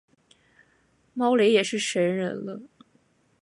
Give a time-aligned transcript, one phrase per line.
[1.13, 2.59] 猫雷也是神人了